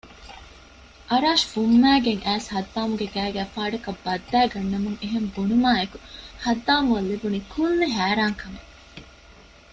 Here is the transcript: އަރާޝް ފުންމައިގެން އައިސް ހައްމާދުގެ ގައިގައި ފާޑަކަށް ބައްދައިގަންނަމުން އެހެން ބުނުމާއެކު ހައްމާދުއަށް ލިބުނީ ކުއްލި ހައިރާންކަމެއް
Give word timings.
އަރާޝް 1.09 1.45
ފުންމައިގެން 1.51 2.21
އައިސް 2.25 2.49
ހައްމާދުގެ 2.53 3.07
ގައިގައި 3.15 3.49
ފާޑަކަށް 3.55 4.01
ބައްދައިގަންނަމުން 4.05 4.97
އެހެން 5.01 5.27
ބުނުމާއެކު 5.35 5.97
ހައްމާދުއަށް 6.45 7.09
ލިބުނީ 7.11 7.39
ކުއްލި 7.53 7.87
ހައިރާންކަމެއް 7.97 8.69